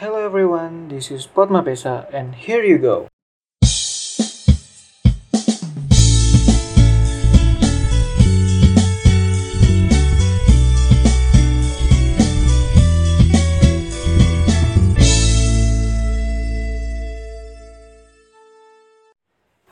Hello 0.00 0.16
everyone, 0.24 0.88
this 0.88 1.12
is 1.12 1.28
Potma 1.28 1.60
Pesa 1.60 2.08
and 2.08 2.32
here 2.32 2.64
you 2.64 2.80
go. 2.80 3.04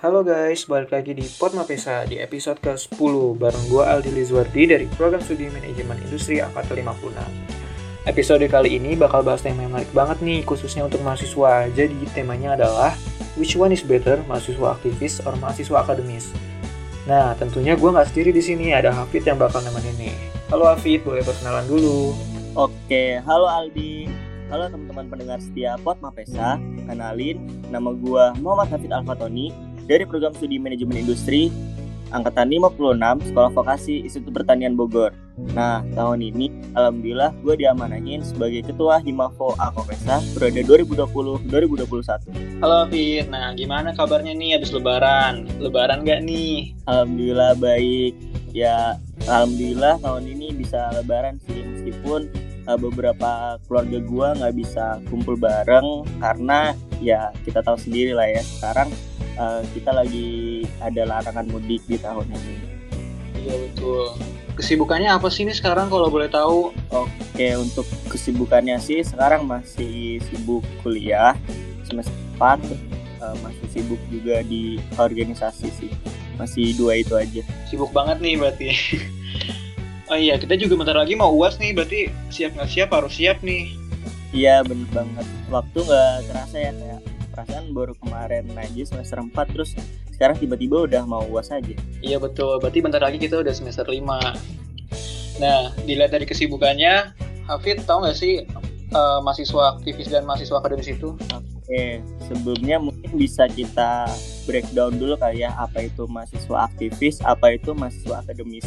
Halo 0.04 0.20
guys, 0.20 0.68
balik 0.68 0.92
lagi 0.92 1.16
di 1.16 1.24
Potma 1.24 1.64
Pesa 1.64 2.04
di 2.04 2.20
episode 2.20 2.60
ke-10 2.60 2.92
bareng 3.40 3.64
gue 3.72 3.80
Aldi 3.80 4.12
Lizwardi 4.12 4.68
dari 4.68 4.84
Program 4.92 5.24
Studi 5.24 5.48
Manajemen 5.48 5.96
Industri 6.04 6.44
Angkatan 6.44 6.84
56. 6.84 7.57
Episode 8.08 8.48
kali 8.48 8.80
ini 8.80 8.96
bakal 8.96 9.20
bahas 9.20 9.44
tema 9.44 9.60
yang 9.60 9.76
menarik 9.76 9.92
banget 9.92 10.24
nih, 10.24 10.40
khususnya 10.40 10.80
untuk 10.80 11.04
mahasiswa. 11.04 11.68
Jadi 11.76 12.08
temanya 12.16 12.56
adalah 12.56 12.96
Which 13.36 13.52
one 13.52 13.68
is 13.68 13.84
better, 13.84 14.24
mahasiswa 14.24 14.72
aktivis 14.72 15.20
or 15.28 15.36
mahasiswa 15.36 15.84
akademis? 15.84 16.32
Nah, 17.04 17.36
tentunya 17.36 17.76
gue 17.76 17.84
nggak 17.84 18.08
sendiri 18.08 18.32
di 18.32 18.40
sini, 18.40 18.72
ada 18.72 18.96
Hafid 18.96 19.28
yang 19.28 19.36
bakal 19.36 19.60
nemenin 19.60 19.92
nih. 20.00 20.16
Halo 20.48 20.72
Hafid, 20.72 21.04
boleh 21.04 21.20
perkenalan 21.20 21.68
dulu. 21.68 22.16
Oke, 22.56 23.20
halo 23.28 23.44
Aldi. 23.44 24.08
Halo 24.48 24.72
teman-teman 24.72 25.12
pendengar 25.12 25.38
setia 25.44 25.76
Pot 25.76 26.00
Mapesa. 26.00 26.56
Kenalin, 26.88 27.44
nama 27.68 27.92
gua 27.92 28.32
Muhammad 28.40 28.72
Hafid 28.72 28.88
Alfatoni 28.88 29.52
dari 29.84 30.08
Program 30.08 30.32
Studi 30.32 30.56
Manajemen 30.56 31.04
Industri 31.04 31.52
Angkatan 32.08 32.48
56 32.48 33.28
Sekolah 33.28 33.50
Vokasi 33.52 34.04
Institut 34.08 34.32
Pertanian 34.32 34.72
Bogor. 34.72 35.12
Nah, 35.52 35.84
tahun 35.92 36.24
ini 36.24 36.50
alhamdulillah 36.72 37.36
gue 37.44 37.54
diamanahin 37.60 38.24
sebagai 38.24 38.64
Ketua 38.64 38.98
Himafo 39.04 39.52
Akopesa 39.60 40.18
periode 40.32 40.64
2020-2021. 40.88 42.64
Halo 42.64 42.88
Hafid, 42.88 43.28
nah 43.28 43.52
gimana 43.52 43.92
kabarnya 43.92 44.32
nih 44.34 44.56
habis 44.56 44.72
lebaran? 44.72 45.46
Lebaran 45.60 46.02
gak 46.02 46.24
nih? 46.24 46.72
Alhamdulillah 46.88 47.54
baik. 47.60 48.16
Ya, 48.56 48.96
alhamdulillah 49.28 50.00
tahun 50.00 50.24
ini 50.32 50.56
bisa 50.56 50.88
lebaran 50.96 51.36
sih 51.44 51.60
meskipun 51.60 52.32
uh, 52.68 52.76
beberapa 52.76 53.56
keluarga 53.64 53.98
gua 54.04 54.28
nggak 54.36 54.54
bisa 54.56 55.00
kumpul 55.08 55.40
bareng 55.40 56.04
karena 56.20 56.76
ya 57.00 57.32
kita 57.48 57.64
tahu 57.64 57.80
sendiri 57.80 58.12
lah 58.12 58.28
ya 58.28 58.42
sekarang 58.44 58.88
uh, 59.38 59.62
kita 59.72 59.94
lagi 59.94 60.66
ada 60.82 61.06
larangan 61.06 61.46
mudik 61.48 61.80
di 61.86 61.96
tahun 61.96 62.26
ini. 62.28 62.54
Iya 63.38 63.54
betul. 63.70 64.04
Kesibukannya 64.58 65.14
apa 65.14 65.30
sih 65.30 65.46
ini 65.46 65.54
sekarang 65.54 65.86
kalau 65.86 66.10
boleh 66.10 66.26
tahu? 66.26 66.74
Oke, 66.90 67.54
untuk 67.54 67.86
kesibukannya 68.10 68.82
sih 68.82 69.06
sekarang 69.06 69.46
masih 69.46 70.18
sibuk 70.26 70.66
kuliah 70.82 71.38
semester 71.86 72.12
4 72.42 72.58
uh, 73.22 73.36
masih 73.46 73.66
sibuk 73.70 74.00
juga 74.10 74.42
di 74.42 74.82
organisasi 74.98 75.68
sih. 75.70 75.92
Masih 76.38 76.74
dua 76.74 76.98
itu 76.98 77.14
aja. 77.14 77.42
Sibuk 77.70 77.94
banget 77.94 78.18
nih 78.18 78.34
berarti. 78.34 78.68
oh 80.10 80.18
iya, 80.18 80.38
kita 80.38 80.58
juga 80.58 80.82
bentar 80.82 80.98
lagi 80.98 81.14
mau 81.14 81.30
uas 81.34 81.58
nih, 81.62 81.74
berarti 81.74 82.10
siap 82.30 82.58
nggak 82.58 82.70
siap 82.70 82.88
harus 82.90 83.14
siap 83.14 83.38
nih. 83.46 83.70
Iya 84.34 84.66
bener 84.66 84.90
banget. 84.90 85.26
Waktu 85.48 85.78
nggak 85.86 86.14
terasa 86.30 86.56
ya 86.58 86.72
kayak 86.74 87.00
perasaan 87.38 87.70
baru 87.70 87.94
kemarin 88.02 88.50
aja 88.58 88.82
semester 88.82 89.22
4 89.22 89.30
terus 89.54 89.70
sekarang 90.10 90.34
tiba-tiba 90.42 90.90
udah 90.90 91.06
mau 91.06 91.22
uas 91.30 91.54
aja. 91.54 91.78
Iya 92.02 92.18
betul, 92.18 92.58
berarti 92.58 92.82
bentar 92.82 92.98
lagi 92.98 93.22
kita 93.22 93.38
udah 93.38 93.54
semester 93.54 93.86
5. 93.86 94.02
Nah, 95.38 95.70
dilihat 95.86 96.10
dari 96.10 96.26
kesibukannya, 96.26 97.14
Hafid 97.46 97.86
tahu 97.86 98.02
nggak 98.02 98.18
sih 98.18 98.42
uh, 98.90 99.22
mahasiswa 99.22 99.78
aktivis 99.78 100.10
dan 100.10 100.26
mahasiswa 100.26 100.58
akademis 100.58 100.90
itu? 100.90 101.14
Oke, 101.30 102.02
sebelumnya 102.26 102.82
mungkin 102.82 103.14
bisa 103.14 103.46
kita 103.46 104.10
breakdown 104.42 104.98
dulu 104.98 105.14
kali 105.14 105.46
ya 105.46 105.54
apa 105.54 105.86
itu 105.86 106.10
mahasiswa 106.10 106.66
aktivis, 106.66 107.22
apa 107.22 107.54
itu 107.54 107.70
mahasiswa 107.70 108.18
akademis. 108.18 108.66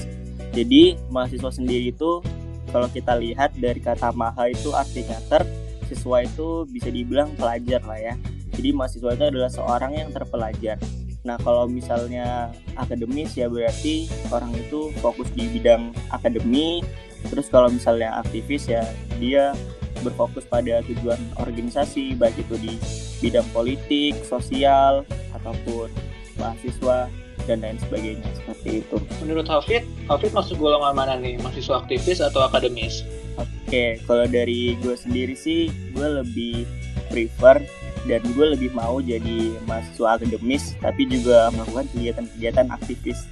Jadi 0.55 0.95
mahasiswa 1.11 1.51
sendiri 1.51 1.91
itu 1.91 2.23
kalau 2.71 2.87
kita 2.87 3.19
lihat 3.19 3.51
dari 3.59 3.83
kata 3.83 4.15
maha 4.15 4.47
itu 4.47 4.71
artinya 4.71 5.19
ter, 5.27 5.43
siswa 5.91 6.23
itu 6.23 6.63
bisa 6.71 6.87
dibilang 6.87 7.35
pelajar 7.35 7.83
lah 7.83 7.99
ya. 7.99 8.15
Jadi 8.61 8.77
mahasiswa 8.77 9.17
itu 9.17 9.25
adalah 9.25 9.49
seorang 9.49 9.97
yang 9.97 10.13
terpelajar. 10.13 10.77
Nah 11.25 11.33
kalau 11.41 11.65
misalnya 11.65 12.53
akademis 12.77 13.33
ya 13.33 13.49
berarti 13.49 14.05
orang 14.29 14.53
itu 14.53 14.93
fokus 15.01 15.25
di 15.33 15.49
bidang 15.49 15.97
akademi. 16.13 16.85
Terus 17.25 17.49
kalau 17.49 17.73
misalnya 17.73 18.21
aktivis 18.21 18.69
ya 18.69 18.85
dia 19.17 19.57
berfokus 20.05 20.45
pada 20.45 20.85
tujuan 20.85 21.17
organisasi 21.41 22.13
baik 22.13 22.37
itu 22.37 22.53
di 22.61 22.77
bidang 23.17 23.49
politik, 23.49 24.13
sosial 24.29 25.09
ataupun 25.33 25.89
mahasiswa 26.37 27.09
dan 27.49 27.65
lain 27.65 27.81
sebagainya 27.81 28.29
seperti 28.37 28.85
itu. 28.85 29.01
Menurut 29.25 29.49
Hafid, 29.49 29.81
Hafid 30.05 30.37
masuk 30.37 30.61
golongan 30.61 30.93
mana 30.93 31.17
nih? 31.17 31.41
Mahasiswa 31.41 31.81
aktivis 31.81 32.21
atau 32.21 32.45
akademis? 32.45 33.01
Oke, 33.41 33.97
kalau 34.05 34.29
dari 34.29 34.77
gue 34.77 34.93
sendiri 34.93 35.33
sih 35.33 35.73
gue 35.97 36.07
lebih 36.21 36.69
prefer 37.09 37.65
dan 38.09 38.21
gue 38.33 38.45
lebih 38.57 38.73
mau 38.73 38.97
jadi 38.97 39.53
mahasiswa 39.69 40.17
akademis 40.17 40.73
tapi 40.81 41.05
juga 41.05 41.53
melakukan 41.53 41.85
kegiatan-kegiatan 41.93 42.67
aktivis. 42.73 43.29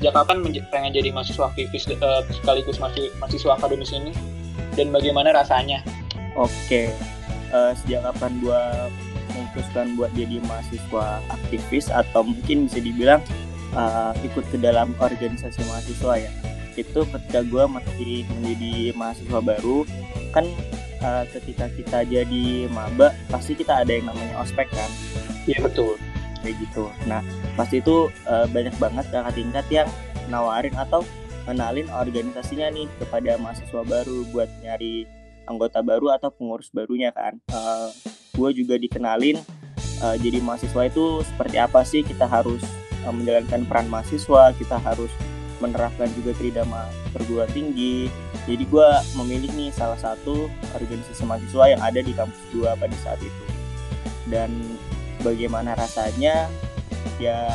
Sejak 0.00 0.16
kapan 0.16 0.44
pengen 0.72 0.92
jadi 0.96 1.08
mahasiswa 1.12 1.52
aktivis 1.52 1.84
uh, 2.00 2.24
sekaligus 2.32 2.80
masih 2.80 3.12
mahasiswa 3.20 3.52
akademis 3.56 3.92
ini? 3.92 4.12
Dan 4.76 4.92
bagaimana 4.92 5.32
rasanya? 5.32 5.84
Oke, 6.36 6.92
uh, 7.52 7.72
sejak 7.84 8.04
kapan 8.08 8.32
gue 8.40 8.62
memutuskan 9.36 9.96
buat 9.96 10.12
jadi 10.16 10.40
mahasiswa 10.44 11.20
aktivis 11.32 11.88
atau 11.88 12.24
mungkin 12.24 12.68
bisa 12.68 12.80
dibilang 12.80 13.20
uh, 13.76 14.12
ikut 14.24 14.44
ke 14.48 14.56
dalam 14.60 14.92
organisasi 15.00 15.64
mahasiswa 15.68 16.16
ya? 16.20 16.30
Itu 16.78 17.04
ketika 17.08 17.44
gue 17.44 17.64
masih 17.66 18.24
menjadi 18.36 18.96
mahasiswa 18.96 19.40
baru, 19.42 19.84
kan 20.32 20.46
uh, 21.04 21.24
ketika 21.28 21.66
kita 21.72 21.98
jadi 22.06 22.70
maba 22.70 23.12
pasti 23.28 23.56
kita 23.56 23.84
ada 23.84 23.92
yang 23.92 24.08
namanya 24.08 24.40
ospek 24.40 24.68
kan? 24.72 24.90
Iya 25.44 25.64
betul. 25.64 25.96
Kayak 26.40 26.56
gitu. 26.64 26.88
Nah 27.04 27.20
pasti 27.56 27.84
itu 27.84 28.08
uh, 28.24 28.46
banyak 28.48 28.72
banget 28.80 29.04
kakak 29.12 29.34
tingkat 29.36 29.66
yang 29.68 29.88
nawarin 30.32 30.72
atau 30.76 31.04
kenalin 31.44 31.88
organisasinya 31.90 32.70
nih 32.70 32.86
kepada 33.00 33.36
mahasiswa 33.40 33.82
baru 33.82 34.24
buat 34.30 34.48
nyari 34.62 35.08
anggota 35.48 35.82
baru 35.82 36.14
atau 36.14 36.30
pengurus 36.30 36.70
barunya 36.70 37.10
kan. 37.10 37.36
Uh, 37.50 37.90
gue 38.36 38.64
juga 38.64 38.78
dikenalin 38.80 39.36
uh, 40.00 40.16
jadi 40.16 40.40
mahasiswa 40.40 40.88
itu 40.88 41.20
seperti 41.26 41.56
apa 41.60 41.80
sih 41.84 42.00
kita 42.00 42.24
harus 42.24 42.62
uh, 43.04 43.12
menjalankan 43.12 43.66
peran 43.68 43.86
mahasiswa, 43.90 44.54
kita 44.56 44.76
harus 44.80 45.12
menerapkan 45.60 46.08
juga 46.16 46.34
tridharma 46.36 46.88
perguruan 47.12 47.48
tinggi. 47.52 48.08
Jadi 48.48 48.64
gue 48.66 48.88
memilih 49.20 49.50
nih 49.54 49.70
salah 49.70 50.00
satu 50.00 50.48
organisasi 50.74 51.22
mahasiswa 51.28 51.64
yang 51.70 51.80
ada 51.84 52.00
di 52.00 52.12
kampus 52.16 52.40
gue 52.50 52.66
pada 52.66 52.96
saat 53.04 53.20
itu. 53.20 53.44
Dan 54.26 54.50
bagaimana 55.20 55.76
rasanya? 55.76 56.48
Ya 57.20 57.48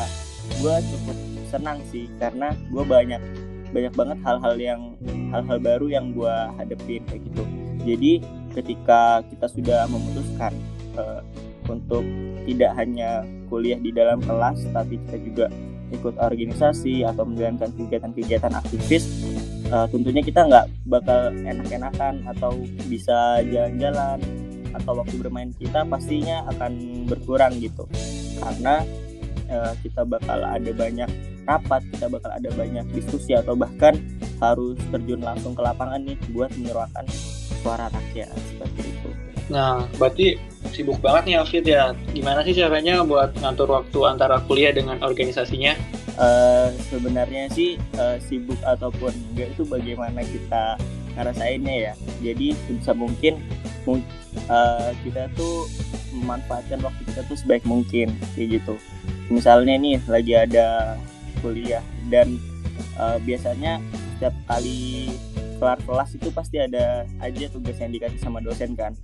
gue 0.62 0.76
cukup 0.94 1.18
senang 1.50 1.82
sih 1.90 2.06
karena 2.22 2.54
gue 2.70 2.84
banyak 2.86 3.22
banyak 3.74 3.94
banget 3.98 4.18
hal-hal 4.22 4.56
yang 4.62 4.82
hal-hal 5.34 5.58
baru 5.58 5.90
yang 5.90 6.14
gue 6.14 6.36
hadepin 6.58 7.02
kayak 7.10 7.26
gitu 7.26 7.44
jadi 7.86 8.18
ketika 8.58 9.22
kita 9.30 9.46
sudah 9.46 9.86
memutuskan 9.86 10.58
uh, 10.98 11.22
untuk 11.70 12.02
tidak 12.50 12.74
hanya 12.78 13.22
kuliah 13.48 13.78
di 13.78 13.94
dalam 13.94 14.22
kelas, 14.26 14.66
tapi 14.74 14.98
kita 15.06 15.18
juga 15.22 15.46
ikut 15.94 16.18
organisasi 16.18 17.06
atau 17.06 17.26
menjalankan 17.28 17.70
kegiatan-kegiatan 17.78 18.54
aktivis, 18.58 19.06
uh, 19.70 19.86
tentunya 19.90 20.26
kita 20.26 20.46
nggak 20.46 20.66
bakal 20.90 21.30
enak-enakan 21.34 22.26
atau 22.38 22.58
bisa 22.90 23.42
jalan-jalan 23.46 24.18
atau 24.76 24.92
waktu 24.98 25.16
bermain 25.22 25.52
kita 25.56 25.88
pastinya 25.88 26.44
akan 26.52 27.06
berkurang 27.08 27.56
gitu, 27.62 27.86
karena 28.42 28.82
uh, 29.48 29.74
kita 29.86 30.04
bakal 30.04 30.42
ada 30.42 30.72
banyak 30.74 31.10
rapat, 31.46 31.82
kita 31.94 32.10
bakal 32.10 32.34
ada 32.34 32.50
banyak 32.58 32.86
diskusi 32.92 33.38
atau 33.38 33.54
bahkan 33.54 33.96
harus 34.42 34.76
terjun 34.92 35.22
langsung 35.22 35.54
ke 35.56 35.62
lapangan 35.64 36.02
nih 36.04 36.18
buat 36.34 36.52
menyuarakan 36.60 37.06
suara 37.62 37.88
rakyat 37.94 38.34
seperti 38.36 38.82
itu. 38.90 39.10
Nah, 39.46 39.86
berarti 40.02 40.42
sibuk 40.74 40.98
banget 41.02 41.24
nih 41.30 41.36
Alfred 41.38 41.66
ya. 41.66 41.94
Gimana 42.14 42.42
sih 42.42 42.58
caranya 42.58 43.06
buat 43.06 43.38
ngatur 43.38 43.70
waktu 43.70 44.00
antara 44.10 44.42
kuliah 44.50 44.74
dengan 44.74 44.98
organisasinya? 45.06 45.78
Uh, 46.16 46.72
sebenarnya 46.88 47.52
sih 47.52 47.76
uh, 48.00 48.16
sibuk 48.24 48.56
ataupun 48.64 49.12
enggak 49.36 49.52
itu 49.52 49.68
bagaimana 49.68 50.24
kita 50.24 50.80
ngerasainnya 51.20 51.76
ya. 51.92 51.94
Jadi 52.24 52.56
sebisa 52.66 52.96
mungkin 52.96 53.44
uh, 53.86 54.90
kita 55.04 55.28
tuh 55.36 55.68
memanfaatkan 56.16 56.80
waktu 56.80 57.02
kita 57.12 57.22
tuh 57.28 57.38
sebaik 57.38 57.68
mungkin 57.68 58.16
kayak 58.34 58.64
gitu. 58.64 58.80
Misalnya 59.28 59.76
nih 59.76 60.00
lagi 60.08 60.34
ada 60.34 60.96
kuliah 61.44 61.84
dan 62.08 62.40
uh, 62.96 63.20
biasanya 63.22 63.84
setiap 64.16 64.34
kali 64.48 65.12
kelar 65.60 65.80
kelas 65.84 66.16
itu 66.16 66.30
pasti 66.32 66.58
ada 66.60 67.04
aja 67.20 67.46
tugas 67.52 67.76
yang 67.80 67.92
dikasih 67.92 68.20
sama 68.20 68.44
dosen 68.44 68.76
kan 68.76 68.96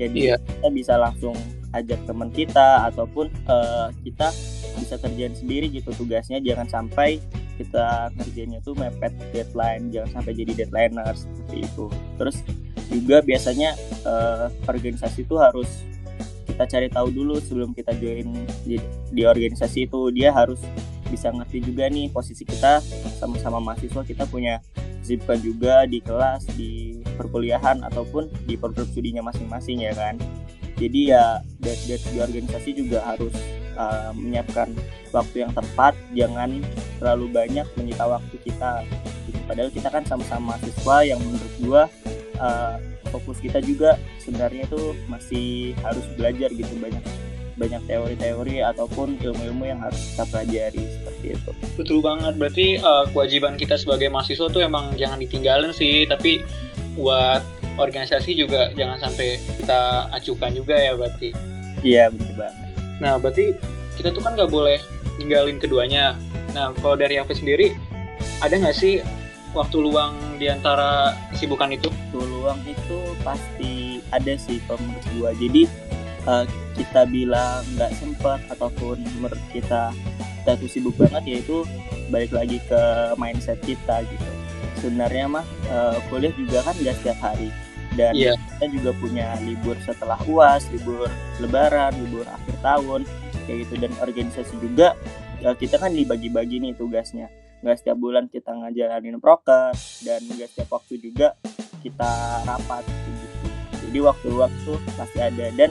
jadi 0.00 0.20
yeah. 0.34 0.38
kita 0.40 0.68
bisa 0.72 0.94
langsung 0.96 1.36
ajak 1.76 2.00
teman 2.08 2.32
kita 2.32 2.88
ataupun 2.88 3.28
uh, 3.46 3.92
kita 4.00 4.32
bisa 4.80 4.96
kerjain 4.96 5.36
sendiri 5.36 5.68
gitu 5.68 5.92
tugasnya. 5.92 6.40
Jangan 6.40 6.66
sampai 6.66 7.20
kita 7.60 8.08
kerjanya 8.16 8.64
tuh 8.64 8.72
mepet 8.72 9.12
deadline 9.36 9.92
jangan 9.92 10.20
sampai 10.20 10.32
jadi 10.32 10.64
deadlineer 10.64 11.12
seperti 11.12 11.68
itu. 11.68 11.86
Terus 12.16 12.36
juga 12.88 13.20
biasanya 13.20 13.76
uh, 14.08 14.48
organisasi 14.64 15.28
itu 15.28 15.36
harus 15.36 15.68
kita 16.48 16.64
cari 16.66 16.88
tahu 16.88 17.12
dulu 17.12 17.38
sebelum 17.38 17.76
kita 17.76 17.92
join 18.00 18.32
di, 18.64 18.80
di 19.12 19.22
organisasi 19.28 19.84
itu. 19.86 20.08
Dia 20.16 20.32
harus 20.32 20.58
bisa 21.12 21.28
ngerti 21.28 21.60
juga 21.60 21.90
nih 21.92 22.08
posisi 22.08 22.48
kita 22.48 22.80
sama-sama 23.20 23.60
mahasiswa 23.60 24.00
kita 24.06 24.24
punya 24.30 24.64
kesibukan 25.10 25.42
juga 25.42 25.74
di 25.90 25.98
kelas 25.98 26.46
di 26.54 27.02
perkuliahan 27.18 27.82
ataupun 27.82 28.30
di 28.46 28.54
program 28.54 28.86
studinya 28.86 29.26
masing-masing 29.26 29.82
ya 29.82 29.90
kan? 29.90 30.14
Jadi 30.78 31.10
ya 31.10 31.42
dari, 31.58 31.82
dari 31.98 32.16
organisasi 32.22 32.70
juga 32.78 33.02
harus 33.02 33.34
uh, 33.74 34.14
menyiapkan 34.14 34.70
waktu 35.10 35.42
yang 35.42 35.50
tepat 35.50 35.98
jangan 36.14 36.62
terlalu 37.02 37.26
banyak 37.26 37.66
menyita 37.74 38.06
waktu 38.06 38.38
kita. 38.38 38.86
Padahal 39.50 39.74
kita 39.74 39.90
kan 39.90 40.06
sama-sama 40.06 40.54
mahasiswa 40.54 40.96
yang 41.02 41.18
menurut 41.18 41.54
gua 41.58 41.82
uh, 42.38 42.78
fokus 43.10 43.42
kita 43.42 43.58
juga 43.58 43.98
sebenarnya 44.22 44.70
itu 44.70 44.94
masih 45.10 45.74
harus 45.82 46.06
belajar 46.14 46.54
gitu 46.54 46.70
banyak 46.78 47.02
banyak 47.60 47.84
teori-teori 47.84 48.64
ataupun 48.64 49.20
ilmu-ilmu 49.20 49.68
yang 49.68 49.84
harus 49.84 50.00
kita 50.16 50.24
pelajari 50.32 50.80
seperti 50.80 51.26
itu. 51.36 51.50
Betul 51.76 52.00
banget. 52.00 52.40
Berarti 52.40 52.80
uh, 52.80 53.04
kewajiban 53.12 53.60
kita 53.60 53.76
sebagai 53.76 54.08
mahasiswa 54.08 54.48
tuh 54.48 54.64
emang 54.64 54.96
jangan 54.96 55.20
ditinggalin 55.20 55.76
sih, 55.76 56.08
tapi 56.08 56.40
buat 56.96 57.44
organisasi 57.76 58.36
juga 58.36 58.72
jangan 58.74 58.98
sampai 58.98 59.36
kita 59.60 60.08
acukan 60.16 60.50
juga 60.56 60.74
ya 60.80 60.96
berarti. 60.96 61.36
Iya 61.84 62.08
betul 62.08 62.34
banget. 62.40 62.68
Nah 63.04 63.12
berarti 63.20 63.52
kita 64.00 64.16
tuh 64.16 64.24
kan 64.24 64.32
nggak 64.32 64.48
boleh 64.48 64.80
ninggalin 65.20 65.60
keduanya. 65.60 66.16
Nah 66.56 66.72
kalau 66.80 66.96
dari 66.96 67.20
Hafiz 67.20 67.44
sendiri 67.44 67.76
ada 68.40 68.56
nggak 68.56 68.76
sih 68.76 69.04
waktu 69.52 69.76
luang 69.80 70.16
di 70.40 70.48
antara 70.48 71.12
kesibukan 71.32 71.72
itu? 71.76 71.88
Waktu 71.88 72.20
luang 72.24 72.60
itu 72.64 72.98
pasti 73.20 74.00
ada 74.10 74.34
sih 74.36 74.60
kalau 74.66 74.80
menurut 74.80 75.06
gua. 75.16 75.30
Jadi 75.36 75.62
uh, 76.30 76.44
kita 76.78 77.02
bilang 77.10 77.66
nggak 77.74 77.92
sempat 77.98 78.38
ataupun 78.46 79.02
menurut 79.18 79.42
kita 79.50 79.90
kita 80.40 80.56
tuh 80.56 80.70
sibuk 80.70 80.94
banget 80.96 81.22
yaitu 81.26 81.66
balik 82.08 82.32
lagi 82.32 82.62
ke 82.64 82.82
mindset 83.18 83.58
kita 83.66 84.06
gitu. 84.06 84.30
Sebenarnya 84.80 85.26
mah 85.28 85.46
uh, 85.68 85.98
kuliah 86.08 86.32
juga 86.32 86.62
kan 86.64 86.74
nggak 86.78 86.96
setiap 87.02 87.18
hari. 87.20 87.50
Dan 87.98 88.14
yeah. 88.14 88.38
kita 88.56 88.70
juga 88.70 88.90
punya 89.02 89.34
libur 89.42 89.74
setelah 89.82 90.16
uas, 90.30 90.62
libur 90.70 91.10
lebaran, 91.42 91.90
libur 91.98 92.22
akhir 92.22 92.56
tahun 92.62 93.02
kayak 93.44 93.58
gitu. 93.66 93.74
Dan 93.82 93.92
organisasi 93.98 94.54
juga 94.62 94.94
ya 95.42 95.52
kita 95.52 95.76
kan 95.76 95.92
dibagi-bagi 95.92 96.62
nih 96.62 96.72
tugasnya. 96.78 97.28
Nggak 97.60 97.76
setiap 97.84 97.98
bulan 98.00 98.24
kita 98.32 98.56
ngajalanin 98.56 99.20
proker 99.20 99.76
dan 100.06 100.20
nggak 100.24 100.48
setiap 100.48 100.80
waktu 100.80 100.96
juga 101.02 101.36
kita 101.84 102.10
rapat 102.48 102.88
gitu. 102.88 103.46
Jadi 103.90 103.98
waktu-waktu 104.00 104.72
pasti 104.96 105.18
ada. 105.20 105.46
Dan 105.52 105.68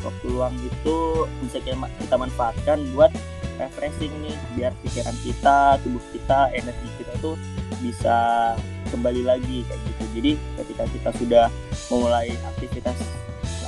waktu 0.00 0.24
luang 0.30 0.54
itu 0.60 0.96
bisa 1.44 1.58
kita 1.64 2.16
manfaatkan 2.16 2.78
buat 2.96 3.12
refreshing 3.60 4.12
nih 4.24 4.36
biar 4.56 4.72
pikiran 4.80 5.16
kita 5.20 5.76
tubuh 5.84 6.02
kita 6.16 6.48
energi 6.56 6.88
kita 6.96 7.12
tuh 7.20 7.36
bisa 7.84 8.18
kembali 8.88 9.22
lagi 9.22 9.62
kayak 9.68 9.80
gitu 9.84 10.04
jadi 10.16 10.30
ketika 10.60 10.84
kita 10.90 11.10
sudah 11.20 11.46
memulai 11.92 12.32
aktivitas 12.56 12.96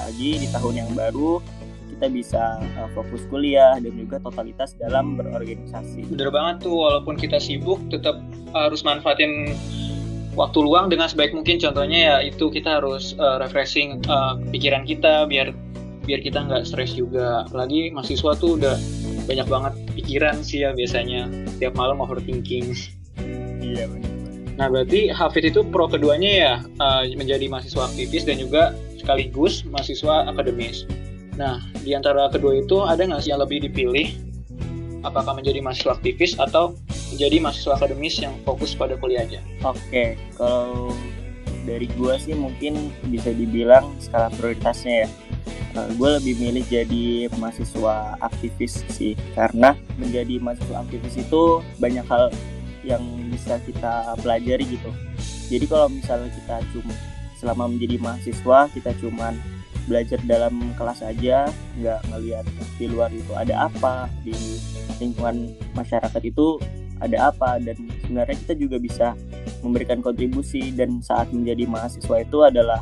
lagi 0.00 0.42
di 0.42 0.48
tahun 0.50 0.74
yang 0.82 0.90
baru 0.96 1.38
kita 2.02 2.06
bisa 2.10 2.42
uh, 2.82 2.90
fokus 2.98 3.22
kuliah 3.30 3.78
dan 3.78 3.94
juga 3.94 4.18
totalitas 4.18 4.74
dalam 4.74 5.14
berorganisasi. 5.14 6.10
Bener 6.10 6.34
banget 6.34 6.66
tuh, 6.66 6.74
walaupun 6.74 7.14
kita 7.14 7.38
sibuk, 7.38 7.78
tetap 7.94 8.18
harus 8.50 8.82
manfaatin 8.82 9.54
waktu 10.34 10.58
luang 10.66 10.90
dengan 10.90 11.06
sebaik 11.06 11.30
mungkin. 11.30 11.62
Contohnya 11.62 11.98
ya 12.02 12.16
itu 12.26 12.50
kita 12.50 12.82
harus 12.82 13.14
uh, 13.22 13.38
refreshing 13.38 14.02
uh, 14.10 14.34
pikiran 14.50 14.82
kita 14.82 15.30
biar 15.30 15.54
biar 16.04 16.20
kita 16.20 16.44
nggak 16.46 16.66
stres 16.66 16.94
juga. 16.94 17.46
Lagi 17.50 17.90
mahasiswa 17.94 18.34
tuh 18.38 18.58
udah 18.58 18.76
banyak 19.26 19.46
banget 19.46 19.74
pikiran 19.94 20.42
sih 20.42 20.66
ya 20.66 20.74
biasanya 20.74 21.30
tiap 21.62 21.78
malam 21.78 22.02
overthinking. 22.02 22.74
Iya 23.62 23.86
benar. 23.86 24.10
Nah 24.58 24.66
berarti 24.68 25.08
Hafid 25.08 25.48
itu 25.48 25.64
pro 25.64 25.88
keduanya 25.88 26.30
ya 26.30 26.52
uh, 26.82 27.02
menjadi 27.16 27.48
mahasiswa 27.48 27.88
aktivis 27.88 28.28
dan 28.28 28.36
juga 28.36 28.76
sekaligus 29.00 29.66
mahasiswa 29.66 30.30
akademis. 30.30 30.86
Nah, 31.34 31.64
di 31.80 31.96
antara 31.96 32.28
kedua 32.28 32.60
itu 32.60 32.84
ada 32.84 33.02
nggak 33.02 33.24
sih 33.24 33.32
yang 33.32 33.40
lebih 33.40 33.64
dipilih? 33.64 34.14
Apakah 35.02 35.34
menjadi 35.34 35.58
mahasiswa 35.58 35.98
aktivis 35.98 36.38
atau 36.38 36.78
menjadi 37.10 37.42
mahasiswa 37.42 37.74
akademis 37.74 38.20
yang 38.22 38.36
fokus 38.46 38.76
pada 38.76 38.94
kuliah 39.00 39.26
aja? 39.26 39.40
Oke, 39.66 40.14
kalau 40.38 40.94
dari 41.66 41.90
gue 41.98 42.14
sih 42.20 42.36
mungkin 42.36 42.94
bisa 43.10 43.34
dibilang 43.34 43.90
skala 43.98 44.30
prioritasnya 44.38 45.06
ya. 45.06 45.08
Uh, 45.72 45.88
gue 45.96 46.10
lebih 46.20 46.34
milih 46.36 46.64
jadi 46.68 47.32
mahasiswa 47.40 48.20
aktivis 48.20 48.84
sih, 48.92 49.16
karena 49.32 49.72
menjadi 49.96 50.36
mahasiswa 50.36 50.84
aktivis 50.84 51.16
itu 51.16 51.64
banyak 51.80 52.04
hal 52.04 52.28
yang 52.84 53.00
bisa 53.32 53.56
kita 53.64 54.12
pelajari 54.20 54.68
gitu. 54.68 54.92
Jadi 55.48 55.64
kalau 55.64 55.88
misalnya 55.88 56.28
kita 56.28 56.60
cuma 56.76 56.92
selama 57.42 57.66
menjadi 57.72 57.98
mahasiswa 57.98 58.70
kita 58.70 58.94
cuman 59.02 59.34
belajar 59.90 60.22
dalam 60.30 60.54
kelas 60.78 61.02
aja 61.02 61.50
nggak 61.74 62.00
ngelihat 62.14 62.46
di 62.78 62.86
luar 62.86 63.10
itu 63.10 63.34
ada 63.34 63.66
apa 63.66 64.06
di 64.22 64.30
lingkungan 65.02 65.50
masyarakat 65.74 66.22
itu 66.22 66.62
ada 67.02 67.34
apa 67.34 67.58
dan 67.58 67.74
sebenarnya 68.06 68.38
kita 68.46 68.54
juga 68.54 68.78
bisa 68.78 69.06
memberikan 69.66 69.98
kontribusi 69.98 70.70
dan 70.70 71.02
saat 71.02 71.34
menjadi 71.34 71.66
mahasiswa 71.66 72.22
itu 72.22 72.38
adalah 72.46 72.78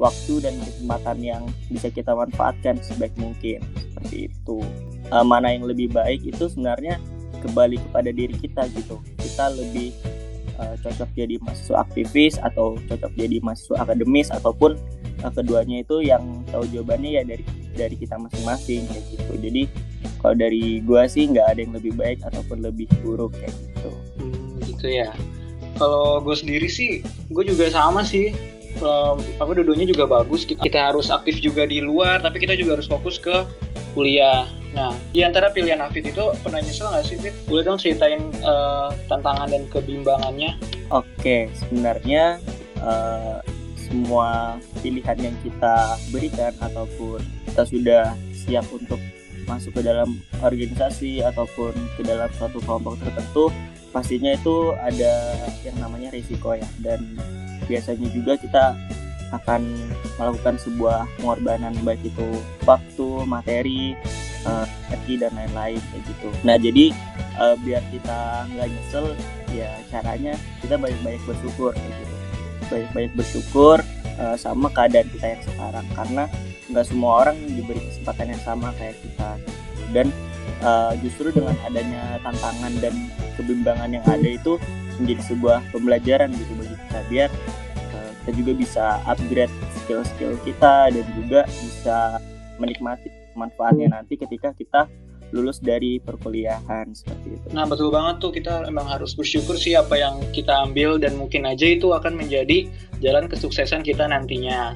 waktu 0.00 0.40
dan 0.40 0.56
kesempatan 0.64 1.20
yang 1.20 1.42
bisa 1.68 1.92
kita 1.92 2.16
manfaatkan 2.16 2.80
sebaik 2.80 3.12
mungkin. 3.20 3.60
Seperti 3.76 4.32
itu. 4.32 4.64
E, 5.12 5.16
mana 5.20 5.52
yang 5.52 5.68
lebih 5.68 5.92
baik 5.92 6.24
itu 6.24 6.48
sebenarnya 6.48 6.96
kembali 7.44 7.76
kepada 7.76 8.10
diri 8.10 8.32
kita 8.40 8.64
gitu. 8.72 8.96
Kita 9.20 9.52
lebih 9.52 9.92
e, 10.56 10.64
cocok 10.80 11.10
jadi 11.12 11.36
mahasiswa 11.44 11.84
aktivis 11.84 12.40
atau 12.40 12.80
cocok 12.88 13.12
jadi 13.12 13.44
mahasiswa 13.44 13.76
akademis 13.84 14.32
ataupun 14.32 14.80
nah, 15.20 15.28
keduanya 15.36 15.84
itu 15.84 16.00
yang 16.00 16.24
tahu 16.48 16.64
jawabannya 16.72 17.20
ya 17.20 17.22
dari 17.22 17.44
dari 17.76 17.94
kita 18.00 18.16
masing-masing 18.16 18.88
kayak 18.88 19.04
gitu. 19.12 19.32
Jadi 19.36 19.62
kalau 20.24 20.32
dari 20.32 20.80
gua 20.80 21.04
sih 21.04 21.28
nggak 21.28 21.44
ada 21.44 21.60
yang 21.60 21.76
lebih 21.76 21.92
baik 21.92 22.24
ataupun 22.24 22.64
lebih 22.64 22.88
buruk 23.04 23.36
kayak 23.36 23.52
gitu. 23.52 23.92
Hmm, 24.16 24.56
gitu 24.64 24.86
ya. 24.88 25.12
Kalau 25.80 26.20
gue 26.20 26.36
sendiri 26.36 26.68
sih 26.68 27.00
gue 27.32 27.44
juga 27.48 27.72
sama 27.72 28.04
sih 28.04 28.36
um, 28.78 29.18
apa 29.42 29.50
dua 29.58 29.74
juga 29.82 30.06
bagus 30.06 30.46
kita 30.46 30.94
harus 30.94 31.10
aktif 31.10 31.42
juga 31.42 31.66
di 31.66 31.82
luar 31.82 32.22
tapi 32.22 32.38
kita 32.38 32.54
juga 32.54 32.78
harus 32.78 32.86
fokus 32.86 33.18
ke 33.18 33.34
kuliah 33.92 34.46
Nah, 34.70 34.94
di 35.10 35.26
antara 35.26 35.50
pilihan 35.50 35.82
Afid 35.82 36.14
itu 36.14 36.22
pernah 36.46 36.62
nyesel 36.62 36.86
nggak 36.94 37.02
sih, 37.02 37.18
Fit? 37.18 37.34
Boleh 37.50 37.66
dong 37.66 37.78
ceritain 37.82 38.22
uh, 38.46 38.94
tantangan 39.10 39.50
dan 39.50 39.66
kebimbangannya? 39.66 40.54
Oke, 40.94 41.50
sebenarnya 41.58 42.38
uh, 42.78 43.42
semua 43.74 44.62
pilihan 44.78 45.18
yang 45.18 45.36
kita 45.42 45.98
berikan 46.14 46.54
ataupun 46.62 47.18
kita 47.50 47.62
sudah 47.66 48.04
siap 48.30 48.62
untuk 48.70 49.02
masuk 49.50 49.74
ke 49.74 49.82
dalam 49.82 50.22
organisasi 50.46 51.26
ataupun 51.26 51.74
ke 51.98 52.06
dalam 52.06 52.30
suatu 52.38 52.62
kelompok 52.62 53.02
tertentu 53.02 53.50
pastinya 53.90 54.30
itu 54.30 54.70
ada 54.78 55.34
yang 55.66 55.74
namanya 55.82 56.14
risiko 56.14 56.54
ya 56.54 56.68
dan 56.78 57.02
biasanya 57.70 58.10
juga 58.10 58.34
kita 58.34 58.74
akan 59.30 59.62
melakukan 60.18 60.58
sebuah 60.58 61.06
pengorbanan 61.22 61.74
baik 61.86 62.02
itu 62.02 62.42
waktu, 62.66 63.08
materi, 63.30 63.94
uh, 64.42 64.66
energi 64.90 65.14
dan 65.22 65.32
lain-lain 65.38 65.78
kayak 65.78 66.02
gitu. 66.10 66.28
Nah 66.42 66.58
jadi 66.58 66.90
uh, 67.38 67.54
biar 67.62 67.82
kita 67.94 68.50
nggak 68.50 68.68
nyesel 68.68 69.06
ya 69.54 69.70
caranya 69.90 70.34
kita 70.62 70.74
banyak-banyak 70.78 71.22
bersyukur 71.26 71.74
kayak 71.74 71.94
gitu 71.98 72.16
banyak-banyak 72.70 73.12
bersyukur 73.18 73.76
uh, 74.22 74.36
sama 74.38 74.70
keadaan 74.70 75.08
kita 75.10 75.26
yang 75.26 75.42
sekarang 75.42 75.86
karena 75.98 76.24
nggak 76.70 76.86
semua 76.86 77.12
orang 77.26 77.36
diberi 77.50 77.82
kesempatan 77.82 78.30
yang 78.30 78.42
sama 78.46 78.70
kayak 78.78 78.94
kita 79.02 79.30
dan 79.90 80.06
justru 81.00 81.32
dengan 81.32 81.56
adanya 81.64 82.20
tantangan 82.20 82.72
dan 82.84 82.94
kebimbangan 83.34 83.90
yang 83.96 84.04
ada 84.04 84.28
itu 84.28 84.60
menjadi 85.00 85.22
sebuah 85.34 85.58
pembelajaran 85.72 86.30
gitu 86.36 86.52
bagi 86.60 86.76
kita 86.76 86.98
biar 87.08 87.30
uh, 87.96 88.10
kita 88.22 88.30
juga 88.36 88.52
bisa 88.54 88.84
upgrade 89.08 89.54
skill-skill 89.82 90.36
kita 90.44 90.92
dan 90.92 91.06
juga 91.16 91.48
bisa 91.48 92.20
menikmati 92.60 93.08
manfaatnya 93.34 93.88
nanti 93.90 94.20
ketika 94.20 94.52
kita 94.52 94.86
lulus 95.30 95.62
dari 95.62 96.02
perkuliahan 96.02 96.90
seperti 96.90 97.38
itu. 97.38 97.46
Nah 97.54 97.62
betul 97.66 97.94
banget 97.94 98.18
tuh 98.18 98.34
kita 98.34 98.66
emang 98.66 98.86
harus 98.86 99.14
bersyukur 99.14 99.54
sih 99.54 99.78
apa 99.78 99.94
yang 99.94 100.18
kita 100.34 100.50
ambil 100.66 100.98
dan 100.98 101.14
mungkin 101.14 101.46
aja 101.46 101.70
itu 101.70 101.94
akan 101.94 102.18
menjadi 102.18 102.66
jalan 102.98 103.30
kesuksesan 103.30 103.86
kita 103.86 104.10
nantinya. 104.10 104.74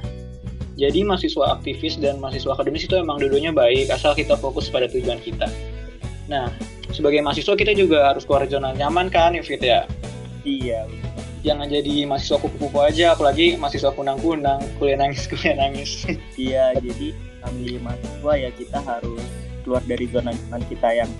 Jadi 0.75 1.07
mahasiswa 1.07 1.55
aktivis 1.55 1.99
dan 1.99 2.19
mahasiswa 2.19 2.51
akademis 2.51 2.87
itu 2.87 2.95
emang 2.99 3.19
dua-duanya 3.19 3.55
baik 3.55 3.87
asal 3.91 4.11
kita 4.11 4.35
fokus 4.35 4.67
pada 4.67 4.91
tujuan 4.91 5.23
kita. 5.23 5.47
Nah, 6.27 6.51
sebagai 6.91 7.23
mahasiswa 7.23 7.55
kita 7.55 7.71
juga 7.71 8.11
harus 8.11 8.27
keluar 8.27 8.43
zona 8.47 8.75
nyaman 8.75 9.07
kan, 9.07 9.35
Fit 9.39 9.63
ya? 9.63 9.87
Iya. 10.45 10.85
Jangan 11.41 11.67
jadi 11.69 12.05
mahasiswa 12.09 12.37
kupu-kupu 12.41 12.81
aja, 12.81 13.13
apalagi 13.13 13.57
mahasiswa 13.57 13.93
kunang-kunang, 13.93 14.61
kuliah 14.77 14.97
nangis, 14.97 15.25
kuliah 15.33 15.57
nangis. 15.57 16.05
iya, 16.37 16.73
jadi 16.77 17.13
kami 17.41 17.77
mahasiswa 17.81 18.33
ya 18.37 18.49
kita 18.53 18.79
harus 18.81 19.21
keluar 19.65 19.81
dari 19.89 20.05
zona 20.09 20.29
nyaman 20.33 20.61
kita 20.69 20.89
yang 20.93 21.11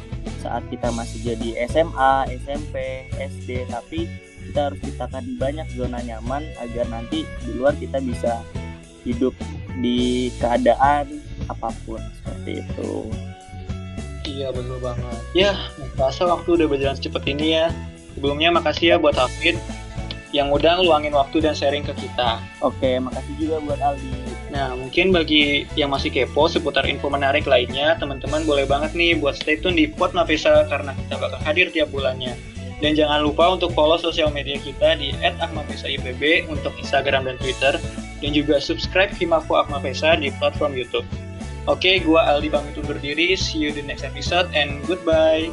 saat 0.46 0.62
kita 0.70 0.94
masih 0.94 1.34
jadi 1.34 1.66
SMA, 1.70 2.14
SMP, 2.46 3.06
SD, 3.18 3.66
tapi 3.70 4.06
kita 4.46 4.70
harus 4.70 4.80
ciptakan 4.86 5.26
banyak 5.42 5.66
zona 5.74 5.98
nyaman 6.06 6.46
agar 6.62 6.86
nanti 6.94 7.26
di 7.42 7.52
luar 7.58 7.74
kita 7.74 7.98
bisa 7.98 8.46
hidup 9.02 9.34
di 9.82 10.30
keadaan 10.38 11.22
apa 11.50 11.74
pun 11.86 12.02
seperti 12.22 12.62
itu. 12.62 13.10
Iya 14.26 14.50
betul 14.54 14.78
banget. 14.82 15.22
Ya, 15.38 15.54
merasa 15.98 16.26
waktu 16.26 16.62
udah 16.62 16.68
berjalan 16.70 16.98
secepat 16.98 17.26
ini 17.30 17.58
ya. 17.62 17.70
Sebelumnya 18.16 18.50
makasih 18.56 18.96
ya 18.96 18.98
buat 18.98 19.20
Hafid 19.20 19.60
yang 20.36 20.52
udah 20.52 20.80
ngeluangin 20.80 21.16
waktu 21.16 21.40
dan 21.40 21.56
sharing 21.56 21.88
ke 21.88 21.96
kita. 21.96 22.44
Oke, 22.60 23.00
makasih 23.00 23.34
juga 23.40 23.64
buat 23.64 23.80
Aldi. 23.80 24.12
Nah, 24.52 24.76
mungkin 24.76 25.16
bagi 25.16 25.64
yang 25.80 25.96
masih 25.96 26.12
kepo 26.12 26.52
seputar 26.52 26.84
info 26.88 27.08
menarik 27.08 27.48
lainnya, 27.48 27.96
teman-teman 27.96 28.44
boleh 28.44 28.68
banget 28.68 28.92
nih 28.96 29.16
buat 29.16 29.40
stay 29.40 29.56
tune 29.60 29.80
di 29.80 29.88
Pot 29.88 30.12
Mapesa 30.12 30.68
karena 30.68 30.92
kita 30.96 31.16
bakal 31.20 31.40
hadir 31.48 31.72
tiap 31.72 31.88
bulannya. 31.92 32.36
Dan 32.84 33.00
jangan 33.00 33.24
lupa 33.24 33.56
untuk 33.56 33.72
follow 33.72 33.96
sosial 33.96 34.28
media 34.36 34.60
kita 34.60 35.00
di 35.00 35.16
@akmapesaipb 35.24 36.52
untuk 36.52 36.76
Instagram 36.76 37.32
dan 37.32 37.40
Twitter 37.40 37.80
dan 38.20 38.32
juga 38.36 38.60
subscribe 38.60 39.16
Himafu 39.16 39.56
Akmapesa 39.56 40.20
di 40.20 40.36
platform 40.36 40.76
YouTube. 40.76 41.08
Oke, 41.66 42.04
gua 42.04 42.28
Aldi 42.36 42.52
pamit 42.52 42.76
undur 42.76 43.00
diri. 43.00 43.34
See 43.40 43.64
you 43.64 43.72
di 43.72 43.82
next 43.82 44.04
episode 44.04 44.52
and 44.52 44.84
goodbye. 44.84 45.48